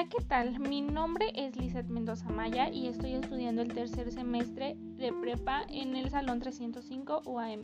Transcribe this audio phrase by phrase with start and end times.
[0.00, 0.58] Hola, ¿qué tal?
[0.60, 5.94] Mi nombre es Lizeth Mendoza Maya y estoy estudiando el tercer semestre de prepa en
[5.94, 7.60] el Salón 305 UAM.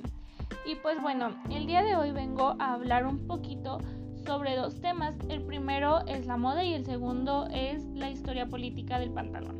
[0.67, 3.79] Y pues bueno, el día de hoy vengo a hablar un poquito
[4.27, 5.15] sobre dos temas.
[5.31, 9.57] El primero es la moda y el segundo es la historia política del pantalón.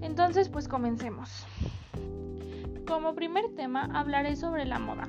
[0.00, 1.44] Entonces, pues comencemos.
[2.86, 5.06] Como primer tema hablaré sobre la moda.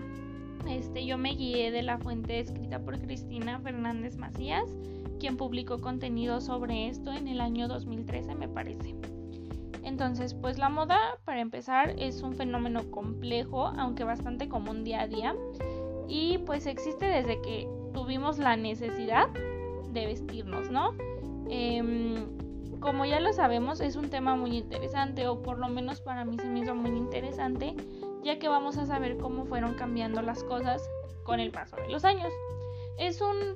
[0.68, 4.70] Este, yo me guié de la fuente escrita por Cristina Fernández Macías
[5.21, 8.96] quien publicó contenido sobre esto en el año 2013, me parece.
[9.84, 15.07] Entonces, pues la moda, para empezar, es un fenómeno complejo, aunque bastante común día a
[15.07, 15.36] día,
[16.07, 19.29] y pues existe desde que tuvimos la necesidad
[19.93, 20.96] de vestirnos, ¿no?
[21.50, 22.26] Em,
[22.79, 26.40] como ya lo sabemos, es un tema muy interesante, o por lo menos para mí
[26.40, 27.76] se me hizo muy interesante,
[28.24, 30.90] ya que vamos a saber cómo fueron cambiando las cosas
[31.24, 32.34] con el paso de los años.
[32.98, 33.50] Es un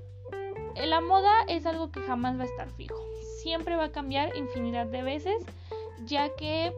[0.84, 2.96] la moda es algo que jamás va a estar fijo.
[3.42, 5.46] Siempre va a cambiar infinidad de veces,
[6.06, 6.74] ya que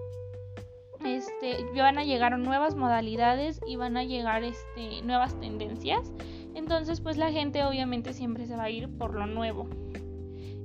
[1.06, 6.12] este, van a llegar nuevas modalidades y van a llegar este, nuevas tendencias.
[6.56, 9.68] Entonces, pues la gente obviamente siempre se va a ir por lo nuevo.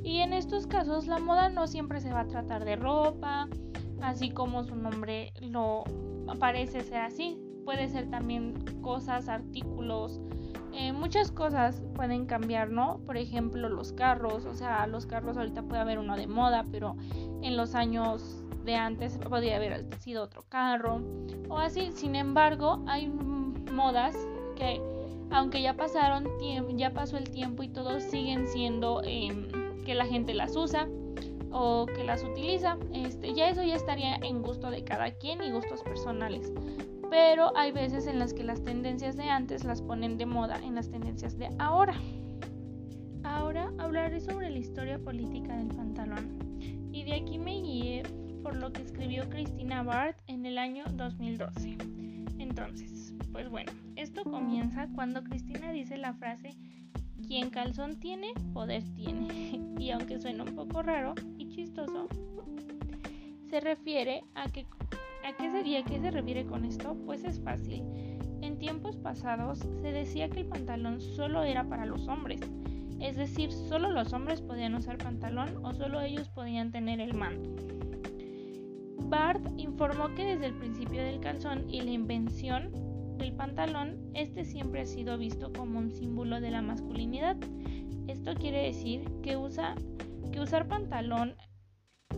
[0.02, 3.48] Y en estos casos, la moda no siempre se va a tratar de ropa,
[4.00, 5.84] así como su nombre lo
[6.40, 7.38] parece ser así.
[7.64, 10.20] Puede ser también cosas, artículos,
[10.74, 12.98] eh, muchas cosas pueden cambiar, ¿no?
[13.06, 16.96] Por ejemplo, los carros, o sea, los carros ahorita puede haber uno de moda, pero
[17.42, 21.02] en los años de antes podría haber sido otro carro
[21.48, 21.92] o así.
[21.92, 24.16] Sin embargo, hay modas
[24.56, 24.80] que
[25.30, 26.28] aunque ya pasaron
[26.76, 29.48] ya pasó el tiempo y todos siguen siendo em,
[29.84, 30.88] que la gente las usa
[31.50, 32.78] o que las utiliza.
[32.92, 36.52] Este, ya eso ya estaría en gusto de cada quien y gustos personales
[37.12, 40.74] pero hay veces en las que las tendencias de antes las ponen de moda en
[40.74, 41.94] las tendencias de ahora.
[43.22, 46.38] Ahora hablaré sobre la historia política del pantalón
[46.90, 48.02] y de aquí me guié
[48.42, 51.76] por lo que escribió Cristina Bart en el año 2012.
[52.38, 56.56] Entonces, pues bueno, esto comienza cuando Cristina dice la frase
[57.26, 59.60] quien calzón tiene, poder tiene.
[59.78, 62.08] Y aunque suena un poco raro y chistoso,
[63.50, 64.64] se refiere a que
[65.24, 66.96] ¿A qué, sería, qué se refiere con esto?
[67.06, 67.84] Pues es fácil.
[68.40, 72.40] En tiempos pasados se decía que el pantalón solo era para los hombres,
[73.00, 77.50] es decir, solo los hombres podían usar pantalón o solo ellos podían tener el manto.
[79.08, 82.72] Bart informó que desde el principio del calzón y la invención
[83.18, 87.36] del pantalón, este siempre ha sido visto como un símbolo de la masculinidad.
[88.08, 89.38] Esto quiere decir que,
[90.32, 91.34] que usar pantalón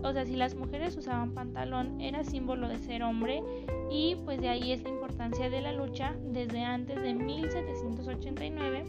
[0.03, 3.43] o sea, si las mujeres usaban pantalón era símbolo de ser hombre
[3.91, 8.85] y pues de ahí es la importancia de la lucha desde antes de 1789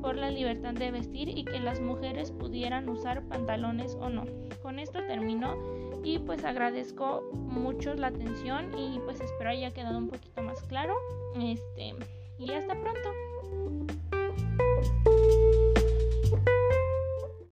[0.00, 4.24] por la libertad de vestir y que las mujeres pudieran usar pantalones o no.
[4.62, 5.56] Con esto termino
[6.04, 10.94] y pues agradezco mucho la atención y pues espero haya quedado un poquito más claro.
[11.40, 11.94] Este,
[12.38, 14.15] y hasta pronto.